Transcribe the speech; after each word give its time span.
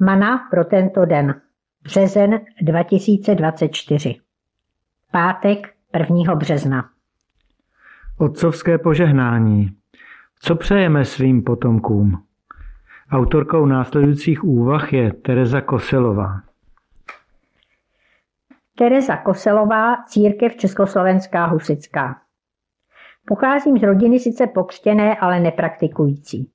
Mana 0.00 0.48
pro 0.50 0.64
tento 0.64 1.04
den. 1.04 1.40
Březen 1.82 2.40
2024. 2.62 4.20
Pátek 5.12 5.74
1. 5.98 6.34
března. 6.34 6.90
Otcovské 8.18 8.78
požehnání. 8.78 9.70
Co 10.40 10.56
přejeme 10.56 11.04
svým 11.04 11.44
potomkům? 11.44 12.22
Autorkou 13.10 13.66
následujících 13.66 14.44
úvah 14.44 14.92
je 14.92 15.12
Tereza 15.12 15.60
Koselová. 15.60 16.40
Tereza 18.78 19.16
Koselová, 19.16 19.96
církev 20.06 20.56
Československá 20.56 21.46
husická. 21.46 22.20
Pocházím 23.26 23.78
z 23.78 23.82
rodiny 23.82 24.18
sice 24.18 24.46
pokřtěné, 24.46 25.16
ale 25.16 25.40
nepraktikující. 25.40 26.50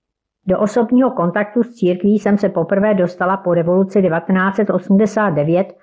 Do 0.48 0.60
osobního 0.60 1.12
kontaktu 1.12 1.64
s 1.64 1.70
církví 1.76 2.20
jsem 2.20 2.38
se 2.38 2.50
poprvé 2.50 2.94
dostala 2.94 3.38
po 3.38 3.54
revoluci 3.54 4.02
1989, 4.02 5.74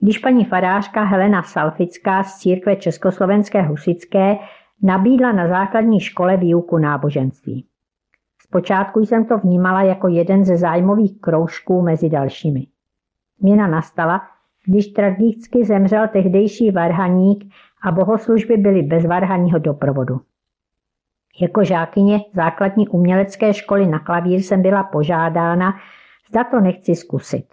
když 0.00 0.18
paní 0.18 0.44
farářka 0.44 1.02
Helena 1.02 1.42
Salfická 1.42 2.22
z 2.22 2.38
církve 2.38 2.76
Československé 2.76 3.62
husické 3.62 4.36
nabídla 4.82 5.32
na 5.32 5.48
základní 5.48 6.00
škole 6.00 6.36
výuku 6.36 6.78
náboženství. 6.78 7.66
Zpočátku 8.42 9.00
jsem 9.00 9.24
to 9.24 9.38
vnímala 9.38 9.82
jako 9.82 10.08
jeden 10.08 10.44
ze 10.44 10.56
zájmových 10.56 11.20
kroužků 11.20 11.82
mezi 11.82 12.08
dalšími. 12.08 12.66
Změna 13.38 13.66
nastala, 13.66 14.20
když 14.66 14.86
tragicky 14.86 15.64
zemřel 15.64 16.08
tehdejší 16.08 16.70
varhaník 16.70 17.44
a 17.82 17.92
bohoslužby 17.92 18.56
byly 18.56 18.82
bez 18.82 19.06
varhaního 19.06 19.58
doprovodu. 19.58 20.20
Jako 21.40 21.64
žákyně 21.64 22.20
základní 22.34 22.88
umělecké 22.88 23.54
školy 23.54 23.86
na 23.86 23.98
klavír 23.98 24.40
jsem 24.40 24.62
byla 24.62 24.82
požádána, 24.84 25.74
zda 26.28 26.44
to 26.44 26.60
nechci 26.60 26.94
zkusit. 26.94 27.46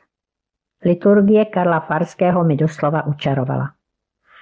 Liturgie 0.85 1.45
Karla 1.45 1.79
Farského 1.79 2.43
mi 2.43 2.55
doslova 2.55 3.05
učarovala. 3.05 3.71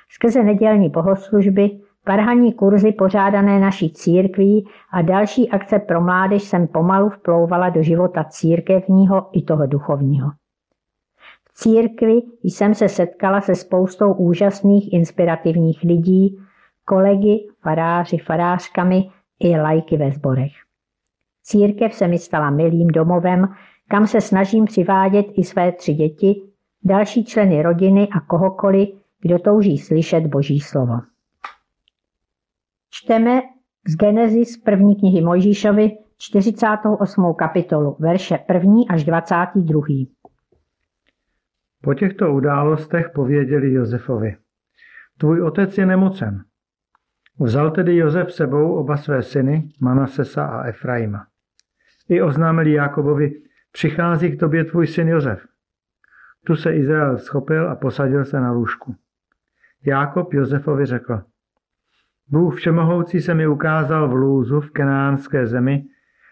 Skrze 0.09 0.44
nedělní 0.44 0.90
bohoslužby, 0.90 1.80
parhaní 2.06 2.54
kurzy 2.54 2.92
pořádané 2.92 3.59
naší 3.59 3.94
církví 3.94 4.68
a 4.92 5.02
další 5.02 5.50
akce 5.50 5.80
pro 5.80 6.02
mládež 6.02 6.44
jsem 6.44 6.68
pomalu 6.68 7.09
vplouvala 7.09 7.70
do 7.70 7.84
života 7.84 8.24
církevního 8.24 9.30
i 9.31 9.42
toho 9.42 9.68
duchovního. 9.68 10.30
V 11.50 11.53
církvi 11.53 12.22
jsem 12.44 12.76
se 12.76 12.90
setkala 12.90 13.42
se 13.42 13.56
spoustou 13.56 14.14
úžasných 14.14 14.94
inspirativních 14.94 15.84
lidí, 15.84 16.38
kolegy, 16.86 17.48
faráři, 17.62 18.18
farářkami 18.18 19.09
i 19.40 19.58
lajky 19.58 19.98
ve 19.98 20.12
sborech. 20.12 20.52
Církev 21.44 21.94
se 21.94 22.08
mi 22.08 22.20
stala 22.20 22.50
milým 22.50 22.88
domovem, 22.88 23.48
kam 23.88 24.08
se 24.08 24.22
snažím 24.22 24.66
přivádět 24.66 25.26
i 25.34 25.44
své 25.44 25.72
tři 25.72 25.94
děti, 25.94 26.42
další 26.84 27.26
členy 27.26 27.62
rodiny 27.62 28.08
a 28.08 28.20
kohokoliv, 28.20 28.90
kdo 29.22 29.40
touží 29.40 29.78
slyšet 29.78 30.28
Boží 30.28 30.59
slovo. 30.59 30.94
Čteme 32.90 33.42
z 33.88 33.96
Genesis 33.96 34.58
první 34.58 34.96
knihy 34.96 35.22
Mojžíšovi 35.22 35.98
48. 36.18 37.34
kapitolu, 37.34 37.96
verše 38.00 38.40
1. 38.53 38.74
až 38.90 39.03
22. 39.03 39.81
Po 41.81 41.94
těchto 41.94 42.34
událostech 42.34 43.12
pověděli 43.16 43.74
Josefovi. 43.74 44.36
Tvůj 45.18 45.42
otec 45.42 45.78
je 45.78 45.86
nemocen. 45.86 46.44
Vzal 47.40 47.72
tedy 47.72 47.95
Josef 47.95 48.34
sebou 48.34 48.76
oba 48.76 48.98
své 48.98 49.23
syny, 49.23 49.70
Manasesa 49.80 50.45
a 50.45 50.64
Efraima. 50.64 51.28
I 52.09 52.22
oznámili 52.22 52.72
Jakobovi, 52.72 53.42
přichází 53.72 54.31
k 54.31 54.40
tobě 54.40 54.64
tvůj 54.64 54.88
syn 54.88 55.08
Josef. 55.08 55.46
Tu 56.46 56.56
se 56.56 56.76
Izrael 56.76 57.18
schopil 57.18 57.70
a 57.70 57.76
posadil 57.76 58.26
se 58.26 58.40
na 58.40 58.52
lůžku. 58.52 58.96
Jákob 59.86 60.34
Josefovi 60.34 60.86
řekl, 60.86 61.22
Bůh 62.28 62.56
Všemohoucí 62.56 63.22
se 63.22 63.34
mi 63.34 63.47
ukázal 63.47 64.09
v 64.09 64.13
lůzu 64.13 64.62
v 64.62 64.72
kenánské 64.72 65.47
zemi 65.47 65.86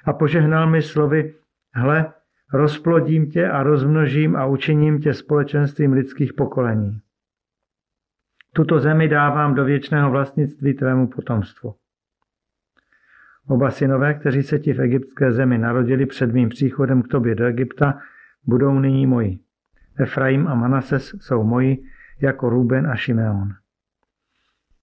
a 0.06 0.14
požehnal 0.14 0.70
mi 0.70 0.81
slovy, 0.81 1.36
hle, 1.74 2.14
rozplodím 2.54 3.30
tě 3.30 3.50
a 3.50 3.64
rozmnožím 3.64 4.36
a 4.36 4.46
učiním 4.46 5.00
tě 5.00 5.14
společenstvím 5.14 5.94
lidských 5.94 6.34
pokolení. 6.34 7.02
Tuto 8.57 8.79
zemi 8.79 9.07
dávám 9.07 9.56
do 9.56 9.66
věčného 9.66 10.12
vlastnictví 10.12 10.73
tvému 10.73 11.07
potomstvu. 11.07 11.75
Oba 13.47 13.72
synové, 13.72 14.13
kteří 14.13 14.44
se 14.44 14.59
ti 14.59 14.73
v 14.73 14.81
egyptské 14.81 15.31
zemi 15.31 15.57
narodili 15.57 16.06
před 16.06 16.34
mým 16.34 16.50
příchodem 16.50 17.01
k 17.01 17.07
tobě 17.07 17.35
do 17.35 17.45
Egypta, 17.45 18.00
budou 18.44 18.79
nyní 18.79 19.07
moji. 19.07 19.40
Efraim 20.00 20.47
a 20.47 20.56
Manases 20.56 21.16
jsou 21.19 21.44
moji, 21.44 21.84
jako 22.22 22.50
Ruben 22.50 22.88
a 22.88 22.95
Šimeon. 22.95 23.50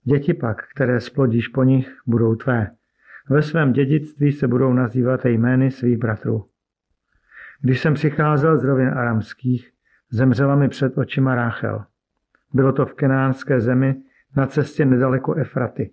Děti 0.04 0.34
pak, 0.34 0.68
které 0.74 1.00
splodíš 1.00 1.48
po 1.48 1.64
nich, 1.64 1.98
budou 2.06 2.34
tvé. 2.34 2.70
Ve 3.30 3.42
svém 3.42 3.72
dědictví 3.72 4.32
se 4.32 4.48
budou 4.48 4.72
nazývat 4.72 5.24
jmény 5.24 5.70
svých 5.70 5.98
bratrů. 5.98 6.48
Když 7.60 7.80
jsem 7.80 7.94
přicházel 7.94 8.58
z 8.58 8.64
rovin 8.64 8.88
aramských, 8.88 9.72
zemřela 10.10 10.56
mi 10.56 10.68
před 10.68 10.98
očima 10.98 11.34
Ráchel. 11.34 11.84
Bylo 12.54 12.72
to 12.72 12.86
v 12.86 12.94
kenánské 12.94 13.60
zemi 13.60 14.02
na 14.36 14.46
cestě 14.46 14.84
nedaleko 14.84 15.34
Efraty. 15.34 15.90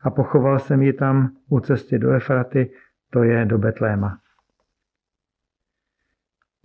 A 0.00 0.10
pochoval 0.10 0.58
jsem 0.58 0.82
ji 0.82 0.92
tam 0.92 1.36
u 1.48 1.60
cesty 1.60 1.98
do 1.98 2.10
Efraty, 2.10 2.70
to 3.10 3.22
je 3.22 3.44
do 3.44 3.58
Betléma. 3.58 4.18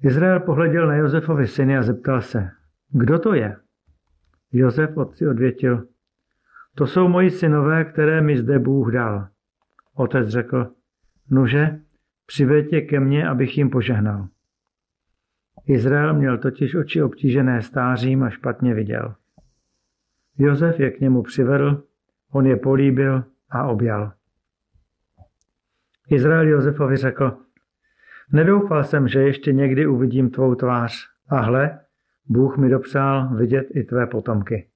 Izrael 0.02 0.40
pohleděl 0.40 0.88
na 0.88 0.96
Josefovi 0.96 1.48
syny 1.48 1.78
a 1.78 1.84
zeptal 1.84 2.22
se, 2.22 2.50
kdo 2.90 3.20
to 3.20 3.34
je? 3.34 3.56
Josef 4.52 4.98
otci 4.98 5.28
odvětil, 5.28 5.88
to 6.76 6.88
jsou 6.88 7.08
moji 7.08 7.30
synové, 7.30 7.86
které 7.86 8.22
mi 8.22 8.38
zde 8.38 8.60
Bůh 8.60 8.92
dal. 8.92 9.28
Otec 9.94 10.28
řekl, 10.28 10.72
nuže, 11.30 11.80
přiveďte 12.26 12.82
ke 12.82 13.00
mně, 13.00 13.28
abych 13.28 13.58
jim 13.58 13.70
požehnal. 13.70 14.28
Izrael 15.66 16.14
měl 16.14 16.38
totiž 16.38 16.76
oči 16.76 17.02
obtížené 17.02 17.62
stářím 17.62 18.24
a 18.24 18.30
špatně 18.30 18.74
viděl. 18.74 19.16
Josef 20.38 20.80
je 20.80 20.92
k 20.92 21.00
němu 21.00 21.24
přivedl, 21.24 21.84
on 22.32 22.46
je 22.46 22.58
políbil 22.58 23.24
a 23.50 23.68
objal. 23.68 24.14
Izrael 26.10 26.48
Josefovi 26.48 26.98
řekl, 26.98 27.38
nedoufal 28.32 28.84
jsem, 28.84 29.08
že 29.08 29.20
ještě 29.20 29.54
někdy 29.54 29.88
uvidím 29.88 30.30
tvou 30.30 30.56
tvář. 30.56 31.08
A 31.30 31.40
hle, 31.40 31.80
Bůh 32.26 32.58
mi 32.58 32.70
dopřál 32.70 33.36
vidět 33.36 33.68
i 33.76 33.84
tvé 33.84 34.08
potomky. 34.08 34.70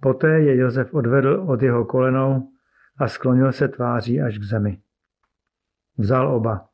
Poté 0.00 0.40
je 0.40 0.56
Josef 0.56 0.94
odvedl 0.94 1.44
od 1.48 1.62
jeho 1.62 1.84
kolenou 1.84 2.52
a 2.98 3.08
sklonil 3.08 3.52
se 3.52 3.68
tváří 3.68 4.20
až 4.20 4.38
k 4.38 4.42
zemi. 4.42 4.80
Vzal 5.98 6.34
oba, 6.34 6.68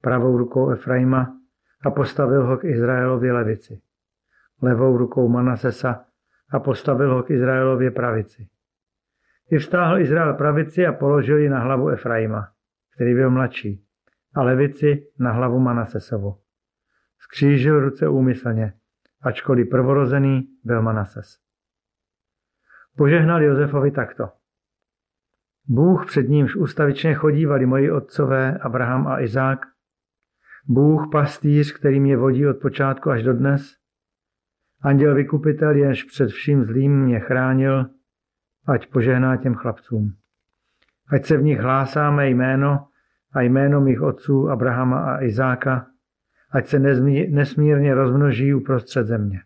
pravou 0.00 0.38
rukou 0.38 0.70
Efraima 0.70 1.36
a 1.84 1.90
postavil 1.90 2.46
ho 2.46 2.56
k 2.56 2.64
Izraelově 2.64 3.32
levici, 3.32 3.82
levou 4.62 4.96
rukou 4.96 5.28
Manasesa 5.28 6.04
a 6.54 6.60
postavil 6.60 7.14
ho 7.14 7.22
k 7.22 7.30
Izraelově 7.30 7.90
pravici. 7.90 8.48
I 9.50 9.56
Izrael 9.98 10.34
pravici 10.34 10.86
a 10.86 10.92
položil 10.92 11.38
ji 11.38 11.48
na 11.48 11.60
hlavu 11.60 11.88
Efraima, 11.88 12.48
který 12.94 13.14
byl 13.14 13.30
mladší, 13.30 13.84
a 14.34 14.42
levici 14.42 15.06
na 15.18 15.32
hlavu 15.32 15.58
Manasesovu. 15.58 16.38
Skřížil 17.18 17.80
ruce 17.80 18.08
úmyslně, 18.08 18.72
ačkoliv 19.22 19.68
prvorozený 19.70 20.48
byl 20.64 20.82
Manases. 20.82 21.38
Požehnal 22.96 23.42
Josefovi 23.42 23.90
takto. 23.90 24.28
Bůh 25.66 26.06
před 26.06 26.28
nímž 26.28 26.56
ustavičně 26.56 27.14
chodívali 27.14 27.66
moji 27.66 27.90
otcové 27.90 28.58
Abraham 28.58 29.06
a 29.06 29.20
Izák, 29.20 29.66
Bůh 30.66 31.08
pastýř, 31.12 31.72
který 31.72 32.00
mě 32.00 32.16
vodí 32.16 32.46
od 32.46 32.54
počátku 32.54 33.10
až 33.10 33.22
do 33.22 33.34
dnes, 33.34 33.83
Anděl 34.84 35.14
vykupitel, 35.14 35.76
jenž 35.76 36.04
před 36.04 36.30
vším 36.30 36.64
zlým 36.64 37.00
mě 37.00 37.20
chránil, 37.20 37.86
ať 38.66 38.86
požehná 38.86 39.36
těm 39.36 39.54
chlapcům. 39.54 40.14
Ať 41.08 41.24
se 41.24 41.36
v 41.36 41.42
nich 41.42 41.58
hlásá 41.58 42.10
mé 42.10 42.30
jméno 42.30 42.86
a 43.32 43.40
jméno 43.40 43.80
mých 43.80 44.02
otců 44.02 44.50
Abrahama 44.50 45.14
a 45.14 45.22
Izáka, 45.22 45.86
ať 46.50 46.66
se 46.66 46.78
nesmírně 47.28 47.94
rozmnoží 47.94 48.54
uprostřed 48.54 49.06
země. 49.06 49.42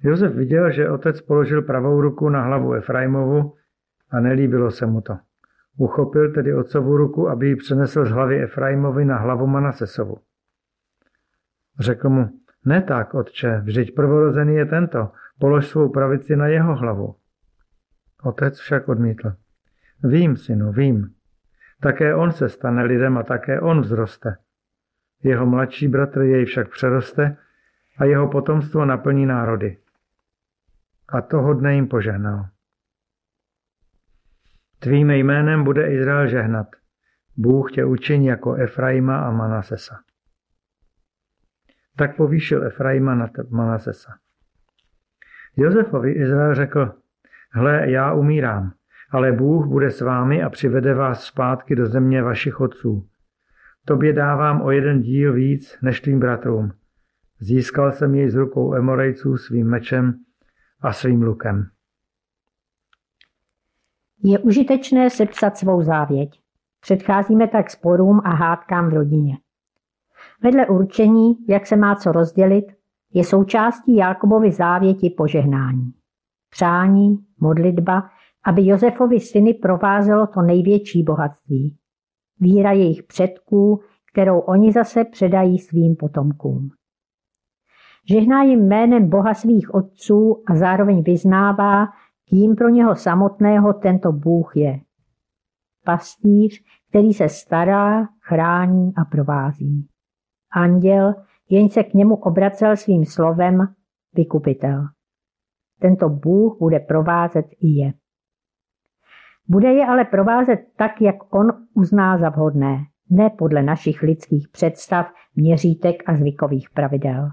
Josef 0.00 0.34
viděl, 0.34 0.70
že 0.70 0.90
otec 0.90 1.20
položil 1.20 1.62
pravou 1.62 2.00
ruku 2.00 2.28
na 2.28 2.42
hlavu 2.42 2.72
Efraimovu 2.72 3.54
a 4.10 4.20
nelíbilo 4.20 4.70
se 4.70 4.86
mu 4.86 5.00
to. 5.00 5.18
Uchopil 5.76 6.32
tedy 6.32 6.54
otcovu 6.54 6.96
ruku, 6.96 7.28
aby 7.28 7.46
ji 7.48 7.56
přenesl 7.56 8.06
z 8.06 8.10
hlavy 8.10 8.42
Efraimovi 8.42 9.04
na 9.04 9.18
hlavu 9.18 9.46
Manasesovu. 9.46 10.16
Řekl 11.80 12.08
mu, 12.08 12.43
ne 12.64 12.82
tak, 12.82 13.14
otče, 13.14 13.60
vždyť 13.64 13.94
prvorozený 13.94 14.54
je 14.54 14.66
tento. 14.66 15.12
Polož 15.38 15.66
svou 15.66 15.88
pravici 15.88 16.36
na 16.36 16.46
jeho 16.46 16.74
hlavu. 16.74 17.16
Otec 18.22 18.58
však 18.58 18.88
odmítl. 18.88 19.32
Vím, 20.02 20.36
synu, 20.36 20.72
vím. 20.72 21.14
Také 21.80 22.14
on 22.14 22.32
se 22.32 22.48
stane 22.48 22.84
lidem 22.84 23.18
a 23.18 23.22
také 23.22 23.60
on 23.60 23.82
vzroste. 23.82 24.36
Jeho 25.22 25.46
mladší 25.46 25.88
bratr 25.88 26.20
jej 26.20 26.44
však 26.44 26.70
přeroste 26.70 27.36
a 27.98 28.04
jeho 28.04 28.28
potomstvo 28.28 28.84
naplní 28.84 29.26
národy. 29.26 29.78
A 31.08 31.20
toho 31.20 31.54
dne 31.54 31.74
jim 31.74 31.88
požehnal. 31.88 32.46
Tvým 34.78 35.10
jménem 35.10 35.64
bude 35.64 35.92
Izrael 35.92 36.28
žehnat. 36.28 36.66
Bůh 37.36 37.72
tě 37.72 37.84
učiní 37.84 38.26
jako 38.26 38.54
Efraima 38.54 39.18
a 39.18 39.30
Manasesa. 39.30 40.00
Tak 41.96 42.16
povýšil 42.16 42.66
Efraima 42.66 43.14
na 43.14 43.28
Manasesa. 43.50 44.12
Josefovi 45.56 46.12
Izrael 46.12 46.54
řekl, 46.54 46.92
hle, 47.50 47.90
já 47.90 48.12
umírám, 48.12 48.72
ale 49.10 49.32
Bůh 49.32 49.66
bude 49.66 49.90
s 49.90 50.00
vámi 50.00 50.42
a 50.42 50.50
přivede 50.50 50.94
vás 50.94 51.24
zpátky 51.24 51.76
do 51.76 51.86
země 51.86 52.22
vašich 52.22 52.60
otců. 52.60 53.06
Tobě 53.84 54.12
dávám 54.12 54.62
o 54.62 54.70
jeden 54.70 55.00
díl 55.00 55.32
víc 55.32 55.78
než 55.82 56.00
tvým 56.00 56.20
bratrům. 56.20 56.72
Získal 57.40 57.92
jsem 57.92 58.14
jej 58.14 58.30
z 58.30 58.34
rukou 58.34 58.74
Emorejců 58.74 59.36
svým 59.36 59.70
mečem 59.70 60.14
a 60.80 60.92
svým 60.92 61.22
lukem. 61.22 61.70
Je 64.22 64.38
užitečné 64.38 65.10
sepsat 65.10 65.56
svou 65.56 65.82
závěť. 65.82 66.40
Předcházíme 66.80 67.48
tak 67.48 67.70
sporům 67.70 68.20
a 68.24 68.30
hádkám 68.30 68.90
v 68.90 68.94
rodině. 68.94 69.36
Vedle 70.44 70.66
určení, 70.66 71.36
jak 71.48 71.66
se 71.66 71.76
má 71.76 71.96
co 71.96 72.12
rozdělit, 72.12 72.64
je 73.14 73.24
součástí 73.24 73.96
Jákobovy 73.96 74.52
závěti 74.52 75.10
požehnání. 75.10 75.92
Přání, 76.50 77.18
modlitba, 77.40 78.02
aby 78.46 78.66
Josefovi 78.66 79.20
syny 79.20 79.54
provázelo 79.54 80.26
to 80.26 80.42
největší 80.42 81.02
bohatství. 81.02 81.76
Víra 82.40 82.72
jejich 82.72 83.02
předků, 83.02 83.80
kterou 84.12 84.38
oni 84.38 84.72
zase 84.72 85.04
předají 85.04 85.58
svým 85.58 85.96
potomkům. 85.96 86.70
Žehná 88.10 88.42
jim 88.42 88.66
jménem 88.66 89.08
Boha 89.08 89.34
svých 89.34 89.74
otců 89.74 90.42
a 90.46 90.54
zároveň 90.54 91.02
vyznává, 91.02 91.86
kým 92.28 92.54
pro 92.54 92.68
něho 92.68 92.94
samotného 92.94 93.72
tento 93.72 94.12
Bůh 94.12 94.56
je. 94.56 94.80
Pastýř, 95.84 96.62
který 96.88 97.12
se 97.12 97.28
stará, 97.28 98.08
chrání 98.20 98.92
a 98.96 99.04
provází. 99.04 99.93
Anděl, 100.54 101.14
jen 101.50 101.68
se 101.68 101.84
k 101.84 101.94
němu 101.94 102.16
obracel 102.16 102.76
svým 102.76 103.04
slovem 103.04 103.74
vykupitel. 104.14 104.84
Tento 105.80 106.08
Bůh 106.08 106.56
bude 106.58 106.80
provázet 106.80 107.46
i 107.60 107.68
je. 107.68 107.92
Bude 109.48 109.72
je 109.72 109.86
ale 109.86 110.04
provázet 110.04 110.60
tak, 110.76 111.00
jak 111.00 111.34
on 111.34 111.46
uzná 111.74 112.18
za 112.18 112.28
vhodné, 112.28 112.78
ne 113.10 113.30
podle 113.30 113.62
našich 113.62 114.02
lidských 114.02 114.48
představ, 114.48 115.06
měřítek 115.36 116.02
a 116.06 116.16
zvykových 116.16 116.70
pravidel. 116.70 117.28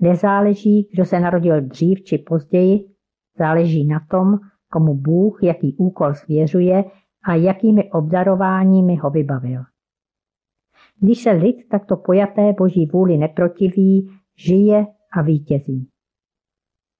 Nezáleží, 0.00 0.88
kdo 0.92 1.04
se 1.04 1.20
narodil 1.20 1.60
dřív 1.60 2.02
či 2.02 2.18
později, 2.18 2.78
záleží 3.38 3.86
na 3.86 4.00
tom, 4.10 4.38
komu 4.72 4.94
Bůh 4.94 5.42
jaký 5.42 5.76
úkol 5.78 6.14
svěřuje 6.14 6.84
a 7.24 7.34
jakými 7.34 7.90
obdarováními 7.90 8.96
ho 8.96 9.10
vybavil. 9.10 9.62
Když 11.00 11.22
se 11.22 11.30
lid 11.30 11.68
takto 11.70 11.96
pojaté 11.96 12.52
boží 12.52 12.86
vůli 12.92 13.16
neprotiví, 13.16 14.10
žije 14.36 14.86
a 15.12 15.22
vítězí. 15.22 15.88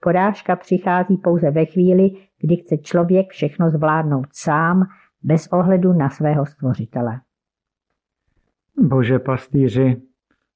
Porážka 0.00 0.56
přichází 0.56 1.17
pouze 1.17 1.50
ve 1.50 1.64
chvíli, 1.64 2.11
kdy 2.41 2.56
chce 2.56 2.79
člověk 2.79 3.31
všechno 3.31 3.70
zvládnout 3.70 4.26
sám, 4.32 4.82
bez 5.23 5.47
ohledu 5.47 5.93
na 5.93 6.11
svého 6.11 6.47
stvořitele. 6.47 7.20
Bože 8.79 9.19
pastýři, 9.19 10.02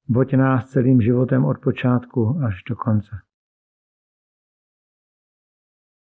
boď 0.07 0.33
nás 0.33 0.69
celým 0.69 1.01
životem 1.01 1.45
od 1.45 1.57
počátku 1.57 2.39
až 2.45 2.63
do 2.69 2.75
konce. 2.75 3.24